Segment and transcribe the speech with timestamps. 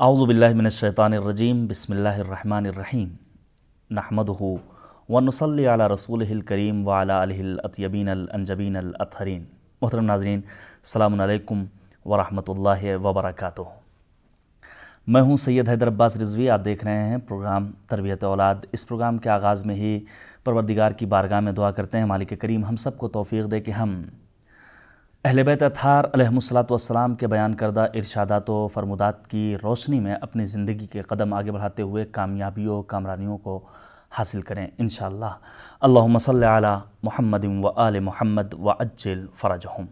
[0.00, 3.08] اعوذ باللہ من الشیطان الرجیم، بسم اللہ الرحمن الرحیم۔
[3.90, 4.42] نحمدہ
[5.08, 9.44] ونصلی علی رسول الکریم وعلی علیہ الاطیبین الانجبین الاطہرین۔
[9.82, 11.64] محترم ناظرین، السلام علیکم
[12.04, 13.62] ورحمۃ اللہ وبرکاتہ۔
[15.06, 19.18] میں ہوں سید حیدر عباس رضوی، آپ دیکھ رہے ہیں پروگرام تربیت اولاد۔ اس پروگرام
[19.18, 19.98] کے آغاز میں ہی
[20.44, 23.70] پروردگار کی بارگاہ میں دعا کرتے ہیں۔ مالک کریم ہم سب کو توفیق دے کہ
[23.70, 24.02] ہم
[25.26, 30.14] اہل بیت اطہار علیہ الصلاۃ والسلام کے بیان کردہ ارشادات و فرمودات کی روشنی میں
[30.20, 33.60] اپنی زندگی کے قدم آگے بڑھاتے ہوئے کامیابیوں کامرانیوں کو
[34.18, 35.32] حاصل کریں انشاءاللہ۔
[35.80, 39.84] اللہم صلی علی محمد و آل محمد و اجل فرجہم۔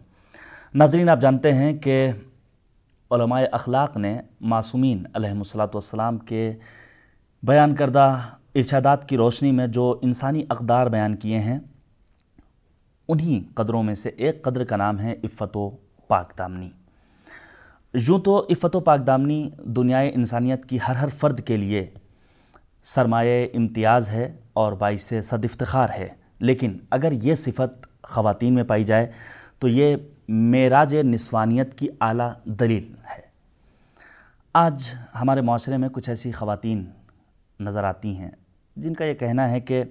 [0.73, 2.11] ناظرین، آپ جانتے ہیں کہ
[3.11, 6.53] علماء اخلاق نے معصومین علیہ الصلاۃ والسلام کے
[7.43, 8.19] بیان کردہ
[8.55, 11.59] ارشادات کی روشنی میں جو انسانی اقدار بیان کیے ہیں
[13.07, 15.69] انہی قدروں میں سے ایک قدر کا نام ہے عفت و
[16.07, 16.69] پاک دامنی۔
[17.93, 21.89] یوں تو عفت و پاک دامنی دنیائے انسانیت کی ہر ہر فرد کے لیے
[22.83, 26.07] سرمایہ امتیاز ہے اور باعث صد افتخار ہے۔
[26.39, 29.11] لیکن اگر یہ صفت خواتین میں پائی جائے
[29.59, 29.95] تو یہ
[30.27, 33.21] معراج نسوانیت کی اعلیٰ دلیل ہے۔
[34.53, 36.85] آج ہمارے معاشرے میں کچھ ایسی خواتین
[37.59, 38.31] نظر آتی ہیں
[38.75, 39.83] جن کا یہ کہنا ہے کہ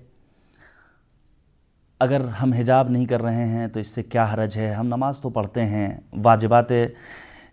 [2.00, 5.20] اگر ہم حجاب نہیں کر رہے ہیں تو اس سے کیا حرج ہے؟ ہم نماز
[5.20, 6.73] تو پڑھتے ہیں۔ واجبات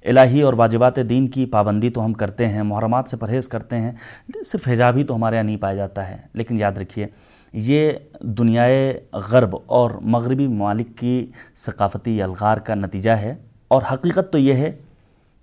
[0.05, 3.91] الہی اور واجبات دین کی پابندی تو ہم کرتے ہیں، محرمات سے پرہیز کرتے ہیں۔
[4.45, 7.07] صرف حجاب ہی تو ہمارے یہاں نہیں پایا جاتا ہے۔ لیکن یاد رکھیے،
[7.53, 13.35] یہ دنیائے غرب اور مغربی ممالک کی ثقافتی الغار کا نتیجہ ہے۔
[13.67, 14.71] اور حقیقت تو یہ ہے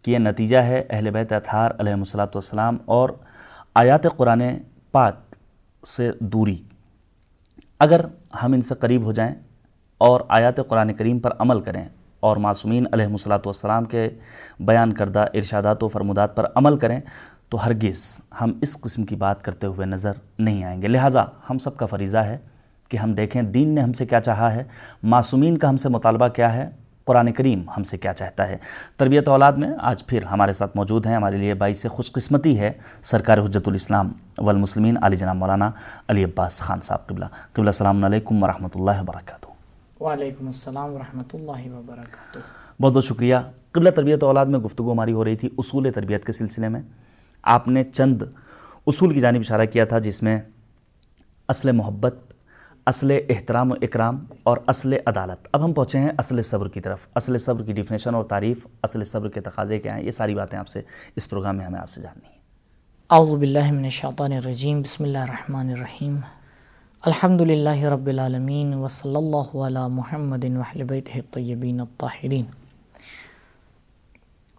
[0.02, 3.08] کہ یہ نتیجہ ہے اہل بیت اطہار علیہ الصلاۃ والسلام اور
[3.74, 4.42] آیات قرآن
[4.92, 5.34] پاک
[5.86, 6.58] سے دوری۔
[7.80, 8.00] اگر
[8.42, 9.34] ہم ان سے قریب ہو جائیں
[10.00, 11.84] اور آیات قرآن کریم پر عمل کریں
[12.20, 14.08] اور معصومین علیہ الصلاۃ والسلام کے
[14.60, 17.00] بیان کردہ ارشادات و فرمودات پر عمل کریں،
[17.48, 21.58] تو ہرگز ہم اس قسم کی بات کرتے ہوئے نظر نہیں آئیں گے۔ لہٰذا ہم
[21.58, 22.36] سب کا فریضہ ہے
[22.88, 24.64] کہ ہم دیکھیں دین نے ہم سے کیا چاہا ہے،
[25.02, 26.68] معصومین کا ہم سے مطالبہ کیا ہے
[27.08, 28.56] قرآن کریم ہم سے کیا چاہتا ہے۔
[28.96, 32.72] تربیت اولاد میں آج پھر ہمارے ساتھ موجود ہیں۔ ہمارے لیے باعث خوش قسمتی ہے
[33.02, 35.70] سرکار حجت الاسلام والمسلمین علی جناب مولانا
[36.08, 41.72] علی عباس خان صاحب قبلہ۔ قبلہ السلام علیکم ورحمۃ اللہ وبرکاتہ۔ وعلیکم السلام ورحمۃ اللہ
[41.72, 42.38] وبرکاتہ۔
[42.82, 43.36] بہت بہت شکریہ۔
[43.72, 46.80] قبلہ تربیت اولاد میں گفتگو ہماری ہو رہی تھی اصول تربیت کے سلسلے میں۔
[47.42, 48.22] آپ نے چند
[48.86, 50.38] اصول کی جانب اشارہ کیا تھا جس میں
[51.48, 52.27] اصل محبت
[52.88, 57.06] اصل احترام و اکرام اور اصل عدالت۔ اب ہم پہنچے ہیں اصل صبر کی طرف۔
[57.14, 60.58] اصل صبر کی ڈیفینیشن اور تعریف، اصل صبر کے تقاضے کیا ہیں؟ یہ ساری باتیں
[60.58, 60.82] آپ سے
[61.16, 62.38] اس پروگرام میں ہمیں آپ سے جاننی ہیں۔
[63.10, 66.18] اعوذ باللہ من الشیطان الرجیم۔ بسم اللہ الرحمن الرحیم۔
[67.04, 70.44] الحمد للہ رب العالمین وصلی اللہ علی محمد
[70.82, 72.44] بیتہ الطیبین الطاہرین۔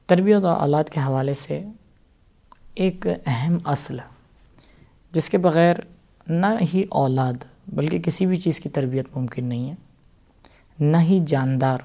[0.05, 1.63] تربیت و اولاد کے حوالے سے
[2.75, 3.97] ایک اہم اصل،
[5.11, 5.75] جس کے بغیر
[6.27, 7.33] نہ ہی اولاد
[7.73, 9.75] بلکہ کسی بھی چیز کی تربیت ممکن نہیں ہے۔
[10.79, 11.77] نہ ہی جاندار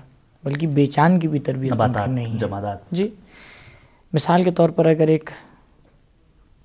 [0.45, 3.15] بلکہ بے چان کی بھی تربیت ممکن نہیں ہے۔ جمادات۔ جی۔
[4.13, 5.31] مثال کے طور پر اگر ایک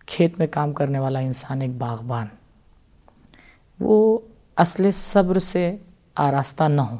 [0.05, 2.27] کھیت میں کام کرنے والا انسان ایک باغبان
[3.79, 4.19] وہ
[4.55, 5.75] اصل صبر سے
[6.15, 6.97] آراستہ نہ ہو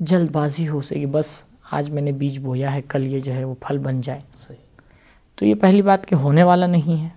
[0.00, 3.44] جلد بازی ہو سکے بس آج میں نے بیج بویا ہے کل یہ جو ہے
[3.44, 4.80] وہ پھل بن جائے۔ صحیح۔
[5.34, 7.08] تو یہ پہلی بات کہ ہونے والا نہیں ہے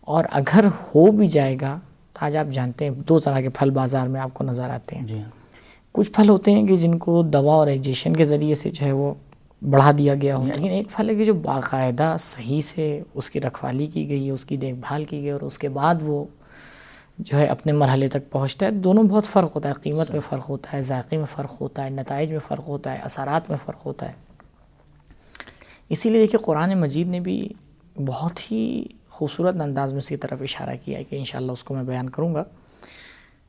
[0.00, 1.80] اور اگر ہو بھی جائے گا
[2.20, 4.96] تو آج آپ جانتے ہیں دو طرح کے پھل بازار میں آپ کو نظر آتے
[4.96, 5.22] ہیں۔ جی۔
[5.92, 8.92] کچھ پھل ہوتے ہیں کہ جن کو دوا اور ایکجیشن کے ذریعے سے جو ہے
[8.92, 9.14] وہ
[9.62, 13.40] بڑھا دیا گیا ہو۔ لیکن ایک پھل ہے کہ جو باقاعدہ صحیح سے اس کی
[13.40, 16.24] رکھوالی کی گئی ہے اس کی دیکھ بھال کی گئی اور اس کے بعد وہ
[17.18, 20.48] جو ہے اپنے مرحلے تک پہنچتا ہے۔ دونوں بہت فرق ہوتا ہے۔ قیمت میں فرق
[20.48, 23.86] ہوتا ہے ذائقے میں فرق ہوتا ہے نتائج میں فرق ہوتا ہے اثرات میں فرق
[23.86, 24.12] ہوتا ہے۔
[25.88, 27.48] اسی لیے دیکھیے قرآن مجید نے بھی
[28.06, 28.84] بہت ہی
[29.16, 32.10] خوبصورت انداز میں اس کی طرف اشارہ کیا ہے کہ انشاءاللہ اس کو میں بیان
[32.10, 32.44] کروں گا۔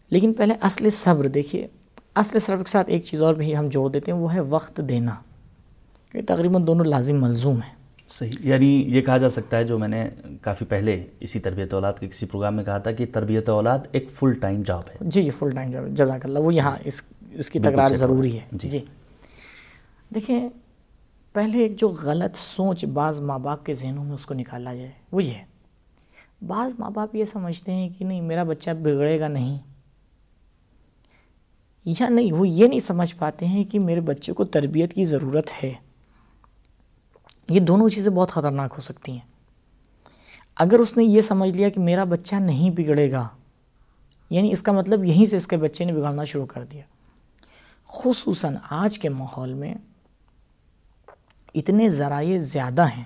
[0.09, 1.67] لیکن پہلے اصل صبر دیکھیے۔
[2.16, 4.81] اصل صبر کے ساتھ ایک چیز اور بھی ہم جوڑ دیتے ہیں وہ ہے وقت
[4.89, 5.16] دینا۔
[6.11, 7.75] کہ تقریباً دونوں لازم ملزوم ہیں۔
[8.07, 10.09] صحیح۔ یعنی یہ کہا جا سکتا ہے جو میں نے
[10.41, 14.07] کافی پہلے اسی تربیت اولاد کے کسی پروگرام میں کہا تھا کہ تربیت اولاد ایک
[14.19, 17.01] فل ٹائم جاب ہے۔ جی جی فل ٹائم جاب جزاک اللہ وہ یہاں اس
[17.31, 18.86] اس کی تکرار ضروری ہے۔ جی۔ جی۔
[20.15, 20.50] دیکھیں
[21.33, 24.91] پہلے ایک جو غلط سوچ بعض ماں باپ کے ذہنوں میں اس کو نکالا جائے
[25.12, 25.56] وہ یہ ہے۔
[26.42, 29.57] بعض ماں باپ یہ سمجھتے ہیں کہ نہیں، میرا بچہ بگڑے گا نہیں۔
[31.86, 35.51] یا نہیں، وہ یہ نہیں سمجھ پاتے ہیں کہ میرے بچے کو تربیت کی ضرورت
[35.63, 35.74] ہے۔
[37.50, 39.38] یہ دونوں چیزیں بہت خطرناک ہو سکتی ہیں۔
[40.56, 43.28] اگر اس نے یہ سمجھ لیا کہ میرا بچہ نہیں بگڑے گا
[44.30, 46.81] یعنی اس کا مطلب یہیں سے اس کے بچے نے بگڑنا شروع کر دیا۔
[47.88, 49.75] خصوصاً آج کے ماحول میں
[51.56, 53.04] اتنے ذرائع زیادہ ہیں۔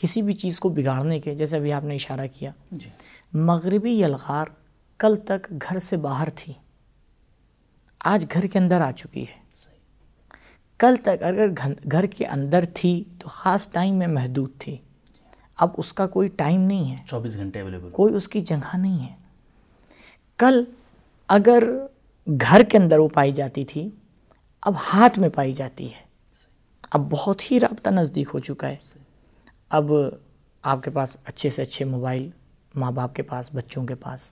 [0.00, 2.90] کسی بھی چیز کو بگاڑنے کے جیسے ابھی آپ نے اشارہ کیا۔ جی۔
[3.32, 4.46] مغربی یلغار
[4.98, 6.52] کل تک گھر سے باہر تھی۔
[8.04, 9.40] آج گھر کے اندر آ چکی ہے۔
[10.78, 11.46] کل تک اگر
[11.92, 14.76] گھر کے اندر تھی تو خاص ٹائم میں محدود تھی۔
[15.56, 19.06] اب اس کا کوئی ٹائم نہیں ہے۔ چوبیس گھنٹے اویلیبل کوئی اس کی جگہ نہیں
[19.06, 19.14] ہے۔
[20.38, 20.64] کل
[21.28, 21.64] اگر
[22.26, 23.90] گھر کے اندر وہ پائی جاتی تھی
[24.62, 26.00] اب ہاتھ میں پائی جاتی ہے۔
[26.90, 28.76] اب بہت ہی رابطہ نزدیک ہو چکا ہے۔
[29.70, 29.92] اب
[30.62, 32.30] آپ کے پاس اچھے سے اچھے موبائل
[32.74, 34.30] ماں باپ کے پاس بچوں کے پاس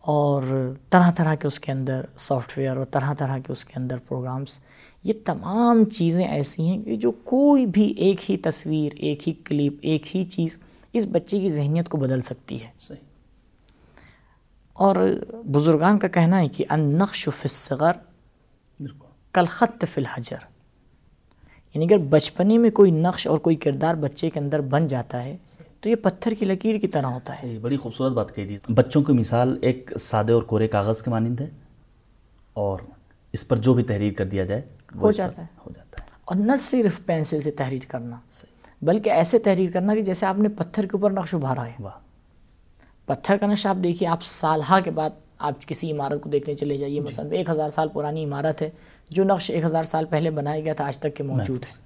[0.00, 0.42] اور
[0.90, 3.98] طرح طرح کے اس کے اندر سافٹ ویئر اور طرح طرح کے اس کے اندر
[3.98, 4.58] پروگرامز
[5.04, 9.72] یہ تمام چیزیں ایسی ہیں کہ جو کوئی بھی ایک ہی تصویر ایک ہی کلپ
[9.82, 10.58] ایک ہی چیز
[10.92, 12.98] اس بچے کی ذہنیت کو بدل سکتی ہے۔ صحیح۔
[14.72, 14.96] اور
[15.44, 17.92] بزرگان کا کہنا ہے کہ النقش فی الصغر
[18.80, 20.51] بالکل۔ کالخط فی الحجر۔
[21.74, 25.36] یعنی اگر بچپنے میں کوئی نقش اور کوئی کردار بچے کے اندر بن جاتا ہے
[25.80, 29.02] تو یہ پتھر کی لکیر کی طرح ہوتا ہے۔ بڑی خوبصورت بات کہی تھی بچوں
[29.02, 31.50] کی مثال ایک سادے اور کورے کاغذ کے مانند ہے
[32.52, 32.78] اور
[33.32, 34.62] اس پر جو بھی تحریر کر دیا جائے
[35.00, 38.16] ہو جاتا ہے۔ ہو جاتا ہے۔ اور نہ صرف پینسل سے تحریر کرنا
[38.82, 41.98] بلکہ ایسے تحریر کرنا کہ جیسے آپ نے پتھر کے اوپر نقش ابھارا ہے۔ واہ۔
[43.06, 46.76] پتھر کا نقش آپ دیکھیے آپ سالہ کے بعد آپ کسی عمارت کو دیکھنے چلے
[46.76, 48.70] جائیے۔ مثلا ایک ہزار سال پرانی عمارت ہے
[49.10, 51.80] جو نقش ایک ہزار سال پہلے بنایا گیا تھا آج تک کے موجود ہے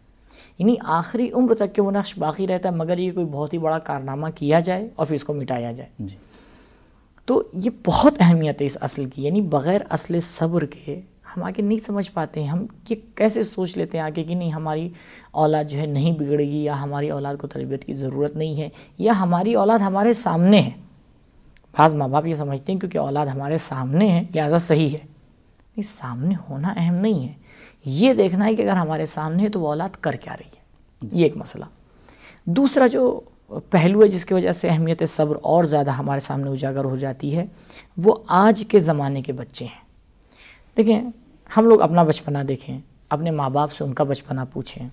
[0.58, 3.58] یعنی آخری عمر تک کے وہ نقش باقی رہتا ہے مگر یہ کوئی بہت ہی
[3.58, 6.16] بڑا کارنامہ کیا جائے اور پھر اس کو مٹایا جائے۔ جی۔
[7.24, 11.00] تو یہ بہت اہمیت ہے اس اصل کی یعنی بغیر اصل صبر کے
[11.36, 14.52] ہم آگے نہیں سمجھ پاتے ہیں ہم یہ کیسے سوچ لیتے ہیں آگے کہ نہیں
[14.52, 14.88] ہماری
[15.32, 18.68] اولاد جو ہے نہیں بگڑے گی یا ہماری اولاد کو تربیت کی ضرورت نہیں ہے
[18.98, 20.70] یا ہماری اولاد ہمارے سامنے ہے۔
[21.78, 25.15] بعض ماں باپ یہ سمجھتے ہیں کیونکہ اولاد ہمارے سامنے ہے لہٰذا صحیح ہے۔
[25.76, 27.34] نہیں سامنے ہونا اہم نہیں ہے۔
[27.84, 30.60] یہ دیکھنا ہے کہ اگر ہمارے سامنے ہے تو وہ اولاد کر کیا رہی ہے۔
[31.12, 31.64] یہ ایک مسئلہ۔
[32.44, 33.20] دوسرا جو
[33.70, 37.36] پہلو ہے جس کی وجہ سے اہمیت صبر اور زیادہ ہمارے سامنے اجاگر ہو جاتی
[37.36, 37.46] ہے،
[37.96, 39.84] وہ آج کے زمانے کے بچے ہیں۔
[40.76, 41.02] دیکھیں،
[41.56, 42.80] ہم لوگ اپنا بچپنا دیکھیں،
[43.10, 44.88] اپنے ماں باپ سے ان کا بچپنا پوچھیں۔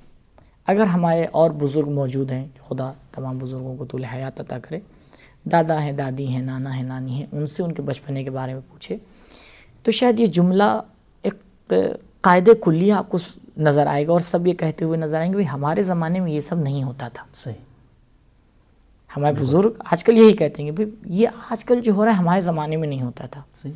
[0.68, 4.80] اگر ہمارے اور بزرگ موجود ہیں کہ خدا تمام بزرگوں کو طول حیات عطا کرے،
[5.52, 8.54] دادا ہیں، دادی ہیں، نانا ہیں، نانی ہیں، ان سے ان کے بچپنے کے بارے
[8.54, 8.98] میں پوچھے۔
[9.84, 10.82] تو شاید یہ جملہ
[11.22, 11.74] ایک
[12.22, 13.18] قاعدے کلیہ آپ کو
[13.58, 16.42] نظر آئے گا اور سب یہ کہتے ہوئے نظر آئیں گے ہمارے زمانے میں یہ
[16.42, 17.54] سب نہیں ہوتا تھا۔ صحیح۔
[19.18, 22.18] ہمارے بزرگ آج کل یہی کہتے ہیں کہ یہ آج کل جو ہو رہا ہے
[22.18, 23.68] ہمارے زمانے میں نہیں ہوتا تھا۔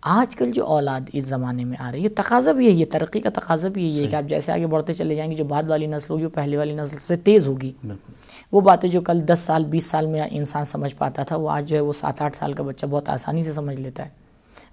[0.00, 3.20] آج کل جو اولاد اس زمانے میں آ رہی ہے تقاضا بھی یہی ہے ترقی
[3.20, 5.62] کا تقاضا بھی یہی ہے کہ آپ جیسے آگے بڑھتے چلے جائیں گے جو بعد
[5.68, 7.72] والی نسل ہوگی وہ پہلے والی نسل سے تیز ہوگی
[8.52, 11.68] وہ باتیں جو کل دس سال بیس سال میں انسان سمجھ پاتا تھا وہ آج
[11.68, 14.25] جو ہے وہ سات آٹھ سال کا بچہ بہت آسانی سے سمجھ لیتا ہے۔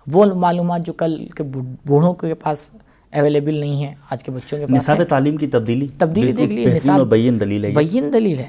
[0.08, 1.44] وہ معلومات جو کل کے
[1.86, 2.70] بوڑھوں کے پاس
[3.14, 6.66] اویلیبل نہیں ہے آج کے بچوں کے پاس نصاب تعلیم کی تبدیلی تبدیلی دیکھ لیے
[6.66, 8.48] بہترین نصاب بین دلیل ہے۔ بین دلیل ہے۔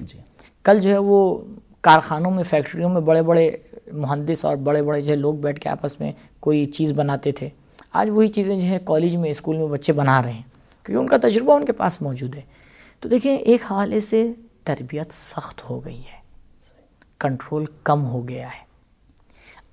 [0.62, 1.38] کل جو ہے وہ
[1.80, 3.56] کارخانوں میں فیکٹریوں میں بڑے بڑے
[3.92, 7.48] مہندس اور بڑے بڑے جو ہے لوگ بیٹھ کے آپس میں کوئی چیز بناتے تھے۔
[7.92, 10.42] آج وہی چیزیں جو ہے کالج میں اسکول میں بچے بنا رہے ہیں۔
[10.84, 12.40] کیونکہ ان کا تجربہ ان کے پاس موجود ہے۔
[13.00, 14.32] تو دیکھیں ایک حوالے سے
[14.64, 16.24] تربیت سخت ہو گئی ہے۔
[17.18, 18.63] کنٹرول کم ہو گیا ہے۔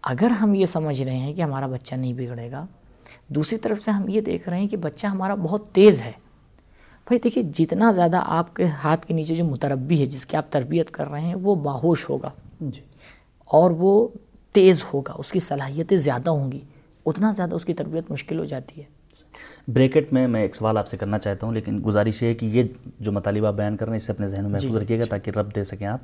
[0.04, 2.66] اگر ہم یہ سمجھ رہے ہیں کہ ہمارا بچہ نہیں بگڑے گا
[3.28, 6.12] دوسری طرف سے ہم یہ دیکھ رہے ہیں کہ بچہ ہمارا بہت تیز ہے۔
[7.06, 10.46] بھائی دیکھیے جتنا زیادہ آپ کے ہاتھ کے نیچے جو متربی ہے جس کی آپ
[10.50, 12.30] تربیت کر رہے ہیں وہ باہوش ہوگا۔
[12.62, 12.82] جی۔
[13.46, 14.08] اور وہ
[14.52, 16.60] تیز ہوگا اس کی صلاحیتیں زیادہ ہوں گی
[17.06, 18.86] اتنا زیادہ اس کی تربیت مشکل ہو جاتی ہے۔
[19.68, 22.46] بریکٹ میں میں ایک سوال آپ سے کرنا چاہتا ہوں لیکن گزارش یہ ہے کہ
[22.46, 22.64] یہ
[23.00, 25.32] جو مطالبہ آپ بیان کر رہے ہیں اسے اپنے ذہن میں محفوظ رکھیے گا تاکہ
[25.36, 26.00] رب دے سکیں آپ۔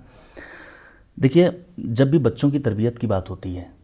[1.16, 3.77] دیکھیے جب بھی بچوں کی تربیت کی بات ہوتی ہے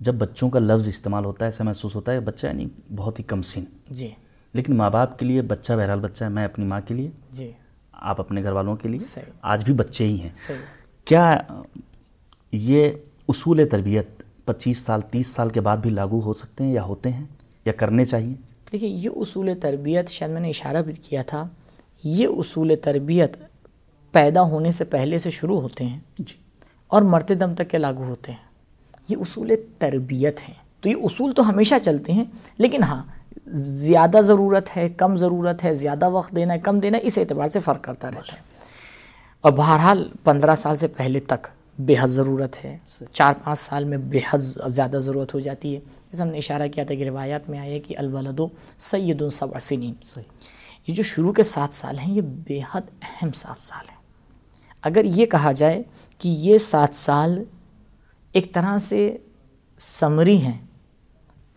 [0.00, 3.24] جب بچوں کا لفظ استعمال ہوتا ہے ایسا محسوس ہوتا ہے بچہ یعنی بہت ہی
[3.24, 4.10] کم سن۔ جی۔
[4.52, 7.52] لیکن ماں باپ کے لیے بچہ بہرحال بچہ ہے میں اپنی ماں کے لیے جی۔
[7.92, 10.56] آپ اپنے گھر والوں کے لیے صحیح۔ آج بھی بچے ہی ہیں۔ صحیح۔
[11.04, 11.38] کیا
[12.52, 12.90] یہ
[13.28, 17.12] اصول تربیت پچیس سال تیس سال کے بعد بھی لاگو ہو سکتے ہیں یا ہوتے
[17.12, 17.24] ہیں
[17.64, 18.34] یا کرنے چاہیے؟
[18.72, 21.48] دیکھیے یہ اصول تربیت شاید میں نے اشارہ بھی کیا تھا
[22.04, 23.36] یہ اصول تربیت
[24.12, 26.34] پیدا ہونے سے پہلے سے شروع ہوتے ہیں جی۔
[26.86, 28.45] اور مرتے دم تک کے لاگو ہوتے ہیں۔
[29.08, 32.24] یہ اصول تربیت ہیں۔ تو یہ اصول تو ہمیشہ چلتے ہیں،
[32.58, 33.04] لیکن ہاں
[33.46, 37.46] زیادہ ضرورت ہے، کم ضرورت ہے، زیادہ وقت دینا ہے، کم دینا ہے، اس اعتبار
[37.46, 38.40] سے فرق کرتا رہتا ہے۔
[39.40, 41.46] اور بہرحال پندرہ سال سے پہلے تک
[41.78, 42.78] بے حد ضرورت ہے۔
[43.12, 46.68] چار پانچ سال میں بے حد زیادہ ضرورت ہو جاتی ہے۔ جیسے ہم نے اشارہ
[46.68, 48.40] کیا تھا کہ روایات میں آئے کہ الولد
[48.78, 49.94] سید سبع سنین۔
[50.86, 53.96] یہ جو شروع کے سات سال ہیں، یہ بے حد اہم سات سال ہیں۔
[54.82, 55.82] اگر یہ کہا جائے
[56.18, 57.44] کہ یہ سات سال
[58.36, 59.16] ایک طرح سے
[59.78, 60.58] سمری ہیں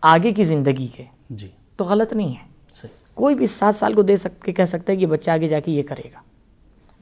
[0.00, 4.02] آگے کی زندگی کے۔ جی۔ تو غلط نہیں ہے۔ صحیح۔ کوئی بھی سات سال کو
[4.02, 6.20] دے سک کے کہہ سکتا ہے کہ بچہ آگے جا کے یہ کرے گا۔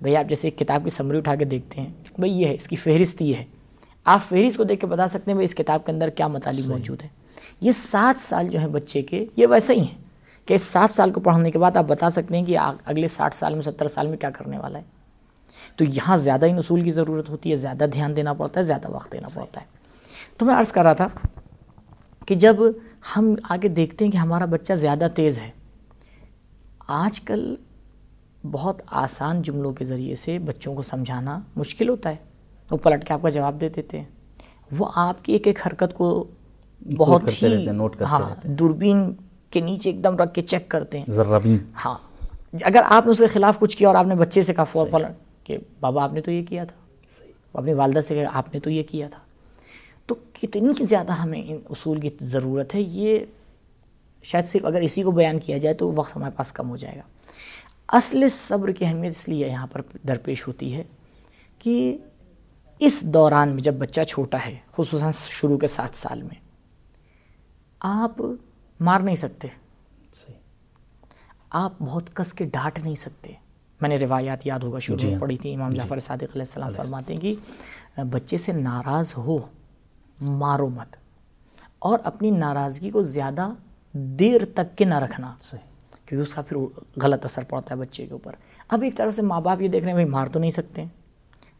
[0.02, 2.68] بھئی آپ جیسے ایک کتاب کی سمری اٹھا کے دیکھتے ہیں۔ بھئی یہ ہے اس
[2.68, 3.44] کی فہرست یہ ہے۔
[4.04, 6.66] آپ فہرست کو دیکھ کے بتا سکتے ہیں بھئی اس کتاب کے اندر کیا مطالب
[6.66, 7.08] موجود ہے۔
[7.61, 9.99] یہ سات سال جو ہیں بچے کے یہ ویسے ہی ہیں
[10.47, 13.54] کہ سات سال کو پڑھنے کے بعد آپ بتا سکتے ہیں کہ اگلے ساٹھ سال
[13.54, 14.98] میں ستر سال میں کیا کرنے والا ہے۔
[15.78, 18.90] تو یہاں زیادہ ان اصول کی ضرورت ہوتی ہے زیادہ دھیان دینا پڑتا ہے زیادہ
[18.90, 19.66] وقت دینا پڑتا ہے۔
[20.37, 21.08] تو میں عرض کر رہا تھا
[22.26, 22.56] کہ جب
[23.16, 25.50] ہم آگے دیکھتے ہیں کہ ہمارا بچہ زیادہ تیز ہے
[26.88, 27.54] آج کل
[28.50, 32.16] بہت آسان جملوں کے ذریعے سے بچوں کو سمجھانا مشکل ہوتا ہے۔
[32.70, 34.06] وہ پلٹ کے آپ کا جواب دے دیتے ہیں۔
[34.78, 36.26] وہ آپ کی ایک ایک حرکت کو
[36.97, 37.66] بہت ہی
[38.04, 39.12] ہاں دوربین
[39.50, 41.04] کے نیچے ایک دم رکھ کے چیک کرتے ہیں۔
[41.85, 41.99] ہاں۔
[42.62, 44.87] اگر آپ نے اس کے خلاف کچھ کیا اور آپ نے بچے سے کہا فور
[44.90, 46.76] پلٹ۔ کہ بابا آپ نے تو یہ کیا تھا؟
[47.52, 49.19] اپنی والدہ سے کہا آپ نے تو یہ کیا تھا۔
[50.07, 53.19] تو کتنی زیادہ ہمیں ان اصول کی ضرورت ہے یہ
[54.23, 56.97] شاید صرف اگر اسی کو بیان کیا جائے تو وقت ہمارے پاس کم ہو جائے
[56.97, 57.02] گا۔
[57.88, 60.85] اصل صبر کی اہمیت اس لیے یہاں پر درپیش ہوتی ہے
[61.59, 61.99] کہ
[62.78, 66.40] اس دوران میں جب بچہ چھوٹا ہے خصوصاً شروع کے سات سال میں
[67.81, 68.12] آپ
[68.81, 69.49] مار نہیں سکتے۔
[71.50, 73.33] آپ بہت کس کے ڈانٹ نہیں سکتے۔
[73.80, 76.23] میں نے روایات یاد ہوگا شروع میں جی ہاں۔ پڑھی تھی امام جی۔ جعفر صادق
[76.23, 77.35] علیہ السلام فرماتے ہیں کہ
[78.02, 79.38] بچے سے ناراض ہو
[80.20, 80.97] مارو مت۔
[81.78, 83.49] اور اپنی ناراضگی کو زیادہ
[83.92, 86.56] دیر تک کے نہ رکھنا کیونکہ اس کا پھر
[87.02, 88.32] غلط اثر پڑتا ہے بچے کے اوپر۔
[88.68, 90.85] اب ایک طرح سے ماں باپ یہ دیکھ رہے ہیں بھائی مار تو نہیں سکتے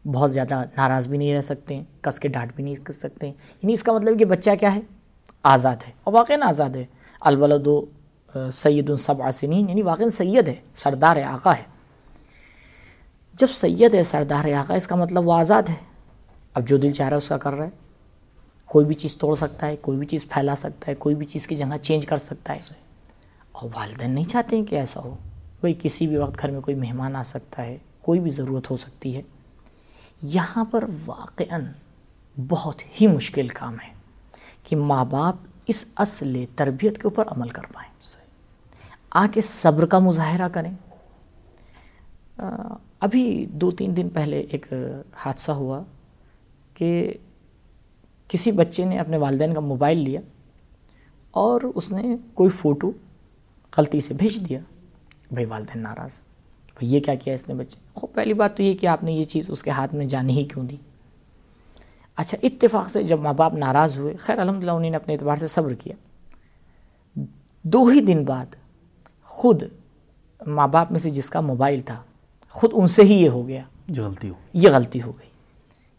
[0.05, 3.73] بہت زیادہ ناراض بھی نہیں رہ سکتے کس کے ڈانٹ بھی نہیں کر سکتے۔ یعنی
[3.73, 4.81] اس کا مطلب کہ بچہ کیا ہے؟
[5.43, 6.85] آزاد ہے۔ اور واقعی آزاد ہے۔
[7.21, 7.85] الولد و
[8.51, 11.78] سید الصب آسنین یعنی واقعی سید ہے سردار ہے آقا ہے۔
[13.39, 15.75] جب سید ہے سردار آقا اس کا مطلب وہ آزاد ہے۔
[16.53, 17.69] اب جو دل چاہ رہا ہے اس کا کر رہا ہے۔
[18.65, 21.47] کوئی بھی چیز توڑ سکتا ہے کوئی بھی چیز پھیلا سکتا ہے کوئی بھی چیز
[21.47, 22.59] کی جگہ چینج کر سکتا ہے۔
[23.51, 25.15] اور والدین نہیں چاہتے ہیں کہ ایسا ہو۔
[25.61, 28.75] کوئی کسی بھی وقت گھر میں کوئی مہمان آ سکتا ہے کوئی بھی ضرورت ہو
[28.75, 29.21] سکتی ہے۔
[30.21, 31.65] یہاں پر واقعاً
[32.47, 33.93] بہت ہی مشکل کام ہے
[34.63, 35.35] کہ ماں باپ
[35.67, 37.89] اس اصل تربیت کے اوپر عمل کر پائیں۔
[39.11, 40.71] آ کے صبر کا مظاہرہ کریں۔
[42.99, 44.73] ابھی دو تین دن پہلے ایک
[45.13, 45.83] حادثہ ہوا
[46.73, 47.13] کہ
[48.27, 50.21] کسی بچے نے اپنے والدین کا موبائل لیا
[51.31, 52.91] اور اس نے کوئی فوٹو
[53.77, 54.59] غلطی سے بھیج دیا۔
[55.31, 56.21] بھائی والدین ناراض۔
[56.73, 59.11] بھائی یہ کیا کیا اس نے بچے؟ خوب، پہلی بات تو یہ کہ آپ نے
[59.11, 60.77] یہ چیز اس کے ہاتھ میں جانے ہی کیوں دی؟
[62.15, 65.47] اچھا اتفاق سے جب ماں باپ ناراض ہوئے، خیر، الحمدللہ انہیں نے اپنے اعتبار سے
[65.47, 65.95] صبر کیا۔
[67.63, 68.45] دو ہی دن بعد
[69.23, 69.63] خود
[70.47, 72.03] ماں باپ میں سے جس کا موبائل تھا
[72.49, 75.29] خود ان سے ہی یہ ہو گیا۔ جو غلطی ہو یہ غلطی ہو گئی۔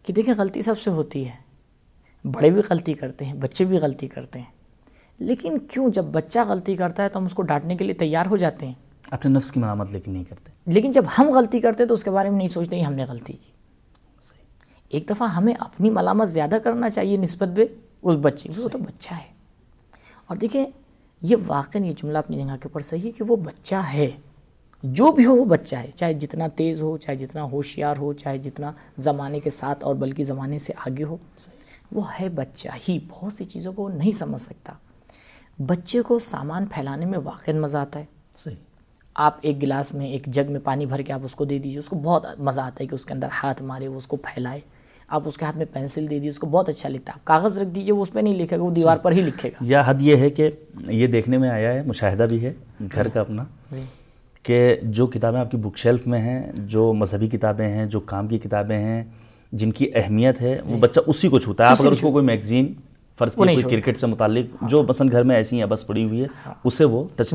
[0.02, 1.50] کہ دیکھیں غلطی سب سے ہوتی ہے۔
[2.24, 4.46] بڑے بھی غلطی کرتے ہیں بچے بھی غلطی کرتے ہیں۔
[5.18, 8.26] لیکن کیوں جب بچہ غلطی کرتا ہے تو ہم اس کو ڈانٹنے کے لیے تیار
[8.26, 8.74] ہو جاتے ہیں؟
[9.10, 12.10] اپنے نفس کی مرامت لیکن نہیں کرتے۔ لیکن جب ہم غلطی کرتے تو اس کے
[12.10, 13.50] بارے میں نہیں سوچتے کہ ہم نے غلطی کی۔
[14.88, 17.66] ایک دفعہ ہمیں اپنی ملامت زیادہ کرنا چاہیے نسبت بے
[18.02, 19.32] اس بچے کی۔ وہ تو بچہ ہے۔
[20.26, 20.66] اور دیکھیں
[21.22, 24.10] یہ واقعی یہ جملہ اپنی جگہ کے اوپر صحیح ہے کہ وہ بچہ ہے۔
[24.82, 28.38] جو بھی ہو وہ بچہ ہے چاہے جتنا تیز ہو چاہے جتنا ہوشیار ہو چاہے
[28.38, 31.16] جتنا زمانے کے ساتھ اور بلکہ زمانے سے آگے ہو
[31.92, 34.72] وہ ہے بچہ ہی۔ بہت سی چیزوں کو نہیں سمجھ سکتا۔
[35.58, 38.54] بچے کو سامان پھیلانے میں واقع مزہ آتا ہے۔ صحیح۔
[39.14, 41.78] آپ ایک گلاس میں ایک جگ میں پانی بھر کے آپ اس کو دے دیجیے
[41.78, 44.16] اس کو بہت مزہ آتا ہے کہ اس کے اندر ہاتھ مارے وہ اس کو
[44.16, 44.60] پھیلائے۔
[45.08, 47.24] آپ اس کے ہاتھ میں پینسل دے دیجیے اس کو بہت اچھا لکھتا ہے۔ آپ
[47.24, 49.56] کاغذ رکھ دیجیے وہ اس پہ نہیں لکھے گا وہ دیوار پر ہی لکھے گا۔
[49.60, 50.50] یا حد یہ ہے کہ
[50.88, 52.52] یہ دیکھنے میں آیا ہے مشاہدہ بھی ہے
[52.94, 53.82] گھر کا اپنا۔ جی۔
[54.44, 58.28] کہ جو کتابیں آپ کی بک شیلف میں ہیں جو مذہبی کتابیں ہیں جو کام
[58.28, 59.04] کی کتابیں ہیں
[59.52, 62.12] جن کی اہمیت ہے وہ جی۔ بچہ اسی کو چھوتا ہے۔ آپ اگر اس کو
[62.12, 62.72] کوئی میگزین
[63.18, 66.20] فرض کی کوئی کرکٹ سے متعلق جو مثلا گھر میں ایسی ہیں بس پڑی ہوئی
[66.22, 67.34] ہے ہاں۔ اسے وہ ٹچ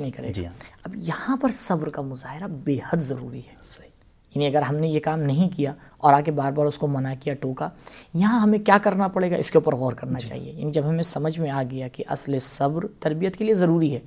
[0.00, 0.52] نہیں کرے جی ہاں۔
[0.84, 3.91] اب یہاں پر صبر کا مظاہرہ بے حد ضروری ہے۔ صحیح۔
[4.34, 7.12] یعنی اگر ہم نے یہ کام نہیں کیا اور آگے بار بار اس کو منع
[7.20, 7.68] کیا ٹوکا
[8.14, 10.88] یہاں ہمیں کیا کرنا پڑے گا؟ اس کے اوپر غور کرنا جی۔ چاہیے۔ یعنی جب
[10.88, 13.98] ہمیں سمجھ میں آ گیا کہ اصل صبر تربیت کے لیے ضروری ہے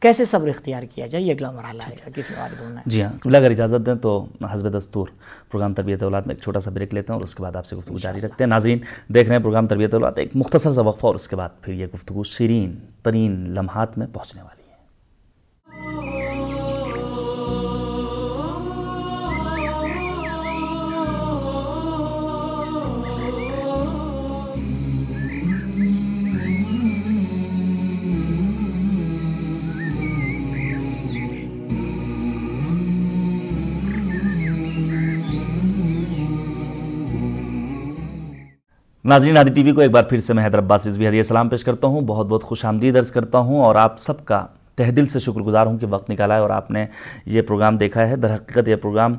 [0.00, 3.36] کیسے صبر اختیار کیا جائے؟ یہ اگلا مرحلہ ہے۔ کس میں ہے۔ جی ہاں قبلہ
[3.36, 5.08] اگر اجازت دیں تو حزب دستور
[5.50, 7.66] پروگرام تربیت اولاد میں ایک چھوٹا سا بریک لیتے ہیں اور اس کے بعد آپ
[7.66, 8.78] سے گفتگو جاری رکھتے ہیں۔ ناظرین
[9.08, 11.72] دیکھ رہے ہیں پروگرام تربیت اولاد ایک مختصر سا وقفہ اور اس کے بعد پھر
[11.74, 14.63] یہ گفتگو شیرین ترین لمحات میں پہنچنے والی
[39.04, 41.64] ناظرین آدھی ٹی وی کو ایک بار پھر سے میں حیدرآباد رضوی ہدیہ سلام پیش
[41.64, 45.06] کرتا ہوں۔ بہت بہت خوش آمدید درج کرتا ہوں اور آپ سب کا تہ دل
[45.06, 46.86] سے شکر گزار ہوں کہ وقت نکالا ہے اور آپ نے
[47.26, 49.14] یہ پروگرام دیکھا ہے۔ در حقیقت یہ پروگرام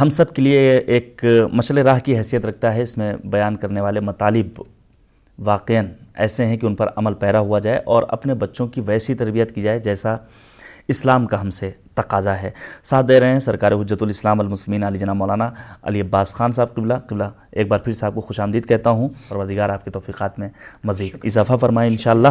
[0.00, 3.80] ہم سب کے لیے ایک مشل راہ کی حیثیت رکھتا ہے۔ اس میں بیان کرنے
[3.80, 4.62] والے مطالب
[5.38, 9.14] واقعاً ایسے ہیں کہ ان پر عمل پیرا ہوا جائے اور اپنے بچوں کی ویسی
[9.14, 10.16] تربیت کی جائے جیسا
[10.88, 12.50] اسلام کا ہم سے تقاضا ہے۔
[12.82, 15.50] ساتھ دے رہے ہیں سرکار حجت الاسلام المسلمین علی جناب مولانا
[15.82, 19.08] علی عباس خان صاحب قبلہ قبلہ ایک بار پھر صاحب کو خوش آمدید کہتا ہوں۔
[19.28, 20.48] اور وزیگار آپ کے توفیقات میں
[20.84, 22.28] مزید اضافہ فرمائیں انشاءاللہ۔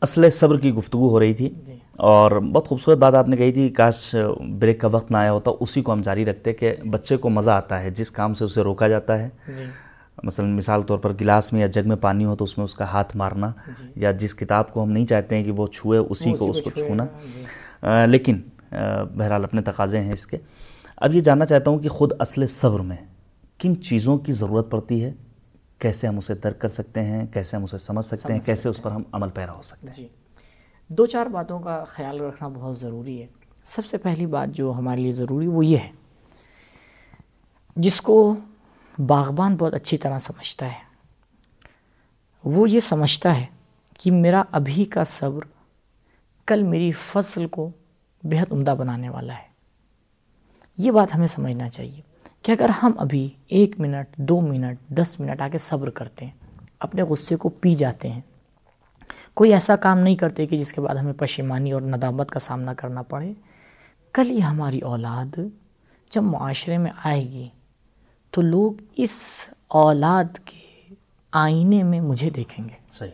[0.00, 3.52] اصل صبر کی گفتگو ہو رہی تھی جی۔ اور بہت خوبصورت بات آپ نے کہی
[3.52, 4.16] تھی کاش
[4.58, 7.50] بریک کا وقت نہ آیا ہوتا اسی کو ہم جاری رکھتے کہ بچے کو مزہ
[7.50, 9.64] آتا ہے جس کام سے اسے روکا جاتا ہے۔ جی۔
[10.22, 12.74] مثلا مثال طور پر گلاس میں یا جگ میں پانی ہو تو اس میں اس
[12.74, 15.98] کا ہاتھ مارنا جی۔ یا جس کتاب کو ہم نہیں چاہتے ہیں کہ وہ چھوئے
[15.98, 18.40] اسی کو اس کو چھونا۔ لیکن
[19.16, 20.36] بہرحال اپنے تقاضے ہیں اس کے۔
[20.96, 22.96] اب یہ جاننا چاہتا ہوں کہ خود اصل صبر میں
[23.58, 25.12] کن چیزوں کی ضرورت پڑتی ہے؟
[25.78, 28.82] کیسے ہم اسے درک کر سکتے ہیں؟ کیسے ہم اسے سمجھ سکتے ہیں؟ کیسے اس
[28.82, 30.08] پر ہم عمل پیرا ہو سکتے ہیں؟ جی۔
[30.88, 33.26] دو چار باتوں کا خیال رکھنا بہت ضروری ہے۔
[33.64, 35.90] سب سے پہلی بات جو ہمارے لیے ضروری وہ یہ ہے۔
[37.76, 38.36] جس کو
[38.98, 40.88] باغبان بہت اچھی طرح سمجھتا ہے۔
[42.44, 43.46] وہ یہ سمجھتا ہے
[43.98, 45.44] کہ میرا ابھی کا صبر
[46.46, 47.70] کل میری فصل کو
[48.24, 49.48] بہت عمدہ بنانے والا ہے۔
[50.78, 52.00] یہ بات ہمیں سمجھنا چاہیے
[52.42, 56.32] کہ اگر ہم ابھی ایک منٹ، دو منٹ، دس منٹ آگے صبر کرتے ہیں،
[56.80, 58.20] اپنے غصے کو پی جاتے ہیں،
[59.34, 62.74] کوئی ایسا کام نہیں کرتے کہ جس کے بعد ہمیں پشیمانی اور ندامت کا سامنا
[62.74, 63.32] کرنا پڑے،
[64.12, 65.38] کل یہ ہماری اولاد
[66.10, 67.48] جب معاشرے میں آئے گی
[68.30, 70.94] تو لوگ اس اولاد کے
[71.32, 73.10] آئینے میں مجھے دیکھیں گے۔ صحیح۔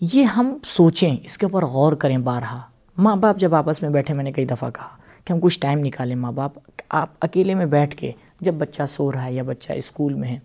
[0.00, 2.60] یہ ہم سوچیں اس کے اوپر غور کریں بارہا۔
[2.98, 5.78] ماں باپ جب آپس میں بیٹھے میں نے کئی دفعہ کہا کہ ہم کچھ ٹائم
[5.78, 6.52] نکالیں۔ ماں باپ
[6.88, 10.38] آپ اکیلے میں بیٹھ کے جب بچہ سو رہا ہے یا بچہ اسکول میں ہے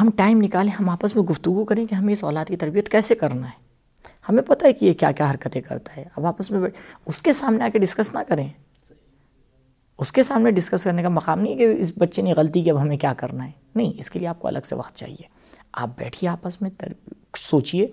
[0.00, 3.14] ہم ٹائم نکالیں ہم آپس میں گفتگو کریں کہ ہمیں اس اولاد کی تربیت کیسے
[3.14, 3.68] کرنا ہے۔
[4.28, 7.22] ہمیں پتہ ہے کہ یہ کیا کیا حرکتیں کرتا ہے۔ اب آپس میں بیٹھ اس
[7.22, 8.48] کے سامنے آ کے ڈسکس نہ کریں۔
[9.98, 12.70] اس کے سامنے ڈسکس کرنے کا مقام نہیں ہے کہ اس بچے نے غلطی کی،
[12.70, 15.22] اب ہمیں کیا کرنا ہے؟ نہیں، اس کے لیے آپ کو الگ سے وقت چاہیے۔
[15.72, 16.70] آپ بیٹھیے آپس میں
[17.36, 17.86] سوچئے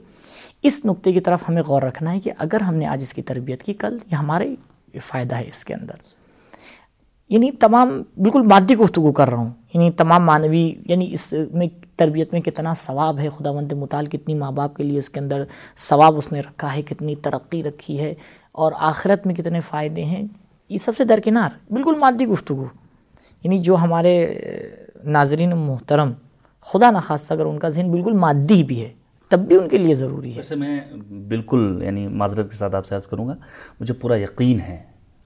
[0.64, 3.22] اس نقطے کی طرف ہمیں غور رکھنا ہے کہ اگر ہم نے آج اس کی
[3.22, 4.56] تربیت کی، کل یہ ہمارے
[5.02, 5.94] فائدہ ہے اس کے اندر۔
[7.30, 12.34] یعنی تمام، بالکل مادی گفتگو کر رہا ہوں۔ یعنی تمام معنوی یعنی اس میں تربیت
[12.34, 15.44] میں کتنا ثواب ہے خدا مند مطال کتنی ماں باپ کے لیے اس کے اندر
[15.78, 18.14] ثواب اس نے رکھا ہے، کتنی ترقی رکھی ہے،
[18.52, 20.24] اور آخرت میں کتنے فائدے ہیں۔
[20.70, 22.66] یہ سب سے درکنار بالکل مادی گفتگو۔
[23.44, 24.40] یعنی جو ہمارے
[25.04, 26.12] ناظرین محترم
[26.62, 28.90] خدا نخواستہ اگر ان کا ذہن بالکل مادی بھی ہے
[29.30, 30.82] تب بھی ان کے لیے ضروری ہے۔ ویسے میں
[31.28, 33.36] بالکل یعنی معذرت کے ساتھ آپ سے عرض کروں گا
[33.80, 34.84] مجھے پورا یقین ہے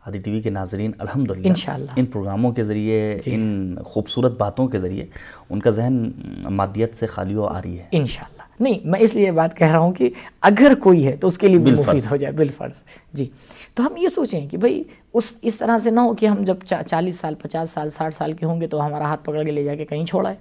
[0.08, 4.68] ہادی ٹی وی کے ناظرین الحمدللہ انشاءاللہ۔ ان پروگراموں کے ذریعے جی۔ ان خوبصورت باتوں
[4.68, 5.06] کے ذریعے
[5.50, 6.12] ان کا ذہن
[6.50, 9.80] مادیت سے خالی ہو آ رہی ہے۔ انشاءاللہ۔ نہیں میں اس لیے بات کہہ رہا
[9.80, 10.10] ہوں کہ
[10.42, 13.30] اگر کوئی ہے تو اس کے لیے بھی مفید ہو جائے بالفرض۔ جی۔
[13.76, 16.56] تو ہم یہ سوچیں کہ بھئی اس اس طرح سے نہ ہو کہ ہم جب
[16.88, 19.64] چالیس سال، پچاس سال، ساٹھ سال کے ہوں گے تو ہمارا ہاتھ پکڑ کے لے
[19.64, 20.36] جا کے کہیں چھوڑا ہے۔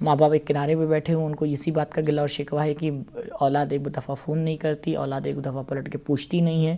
[0.00, 2.62] ماں باپ ایک کنارے پہ بیٹھے ہوں، ان کو اسی بات کا گلہ اور شکوہ
[2.62, 2.90] ہے کہ
[3.32, 6.76] اولاد ایک دفعہ فون نہیں کرتی، اولاد ایک دفعہ پلٹ کے پوچھتی نہیں ہے۔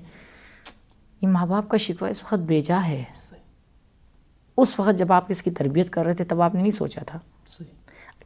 [1.23, 3.05] یہ ماں باپ کا شکوہ اس وقت بیجا ہے۔
[4.57, 7.01] اس وقت جب آپ اس کی تربیت کر رہے تھے تب آپ نے نہیں سوچا
[7.07, 7.18] تھا۔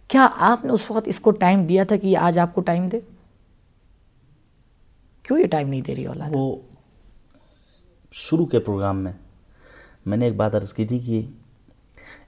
[0.09, 2.61] کیا آپ نے اس وقت اس کو ٹائم دیا تھا کہ یہ آج آپ کو
[2.61, 3.01] ٹائم دے؟
[5.23, 6.57] کیوں یہ ٹائم نہیں دے رہی اولاد؟ وہ
[8.16, 9.12] شروع کے پروگرام میں
[10.07, 11.27] میں نے ایک بات عرض کی تھی کہ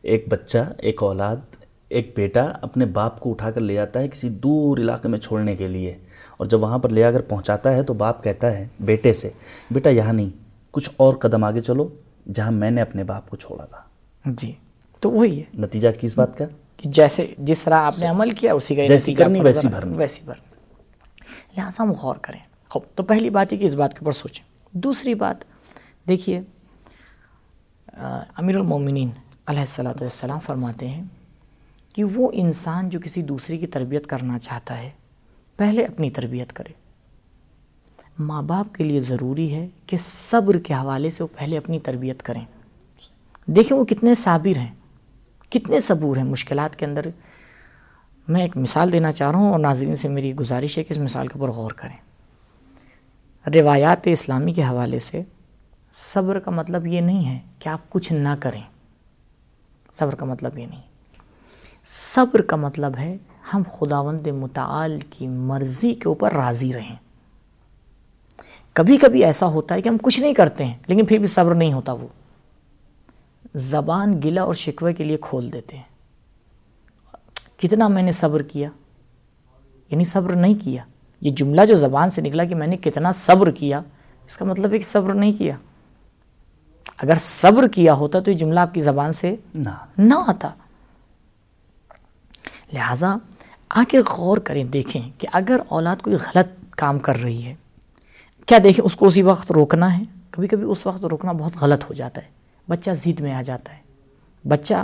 [0.03, 1.37] ایک بچہ ایک اولاد
[1.89, 5.57] ایک بیٹا اپنے باپ کو اٹھا کر لے آتا ہے کسی دور علاقے میں چھوڑنے
[5.57, 5.99] کے لیے
[6.37, 9.31] اور جب وہاں پر لے آ کر پہنچاتا ہے تو باپ کہتا ہے بیٹے سے
[9.71, 10.31] بیٹا یہاں نہیں
[10.71, 11.89] کچھ اور قدم آگے چلو
[12.35, 13.81] جہاں میں نے اپنے باپ کو چھوڑا تھا۔
[14.25, 14.53] جی
[15.01, 16.45] تو وہی ہے۔ نتیجہ کس بات کا؟
[16.77, 20.23] کہ جیسے جس طرح آپ نے عمل کیا اسی کا جیسی کرنی ویسی بھرنی۔ ویسی
[20.25, 20.47] بھرنی۔
[21.57, 24.45] لہٰذا ہم غور کریں۔ خوب تو پہلی بات ہے کہ اس بات کے اوپر سوچیں۔
[24.73, 25.56] دوسری بات
[26.09, 26.41] دیکھیے
[28.37, 29.11] امیر المومنین
[29.47, 31.03] علیہ السلاۃ والسلام فرماتے ہیں
[31.95, 34.91] کہ وہ انسان جو کسی دوسری کی تربیت کرنا چاہتا ہے،
[35.57, 36.73] پہلے اپنی تربیت کرے۔
[38.19, 42.23] ماں باپ کے لیے ضروری ہے کہ صبر کے حوالے سے وہ پہلے اپنی تربیت
[42.23, 42.45] کریں۔
[43.47, 44.75] دیکھیں وہ کتنے صابر ہیں،
[45.51, 47.07] کتنے صبور ہیں۔ مشکلات کے اندر
[48.29, 50.99] میں ایک مثال دینا چاہ رہا ہوں اور ناظرین سے میری گزارش ہے کہ اس
[50.99, 51.97] مثال کے اوپر غور کریں۔
[53.47, 55.23] روایات اسلامی کے حوالے سے
[55.93, 58.63] صبر کا مطلب یہ نہیں ہے کہ آپ کچھ نہ کریں۔
[59.93, 60.83] صبر کا مطلب یہ نہیں۔
[61.87, 63.17] صبر کا مطلب ہے
[63.55, 66.97] ہم خداوند متعال کی مرضی کے اوپر راضی رہیں۔
[68.73, 71.55] کبھی کبھی ایسا ہوتا ہے کہ ہم کچھ نہیں کرتے ہیں، لیکن پھر بھی صبر
[71.55, 72.07] نہیں ہوتا وہ۔
[73.55, 75.85] زبان گلا اور شکوے کے لیے کھول دیتے ہیں۔
[77.57, 78.69] کتنا میں نے صبر کیا؟
[79.91, 80.83] یعنی صبر نہیں کیا۔
[81.21, 83.81] یہ جملہ جو زبان سے نکلا کہ میں نے کتنا صبر کیا،
[84.27, 85.57] اس کا مطلب ہے کہ صبر نہیں کیا۔
[86.99, 90.51] اگر صبر کیا ہوتا تو یہ جملہ آپ کی زبان سے نہ نہ آتا۔
[92.73, 93.15] لہٰذا
[93.71, 97.55] آ کے غور کریں دیکھیں کہ اگر اولاد کوئی غلط کام کر رہی ہے
[98.47, 101.85] کیا دیکھیں اس کو اسی وقت روکنا ہے؟ کبھی کبھی اس وقت روکنا بہت غلط
[101.89, 102.27] ہو جاتا ہے۔
[102.69, 103.79] بچہ ضد میں آ جاتا ہے۔
[104.49, 104.75] بچہ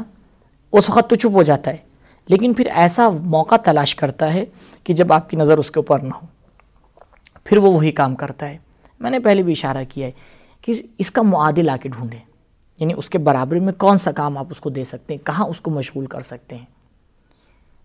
[0.72, 1.76] اس وقت تو چپ ہو جاتا ہے
[2.28, 4.44] لیکن پھر ایسا موقع تلاش کرتا ہے
[4.84, 6.26] کہ جب آپ کی نظر اس کے اوپر نہ ہو۔
[7.44, 8.58] پھر وہ وہی کام کرتا ہے۔
[9.00, 10.12] میں نے پہلے بھی اشارہ کیا ہے
[10.62, 12.18] کہ اس کا معادل آ کے ڈھونڈیں۔
[12.78, 15.46] یعنی اس کے برابری میں کون سا کام آپ اس کو دے سکتے ہیں، کہاں
[15.46, 16.64] اس کو مشغول کر سکتے ہیں۔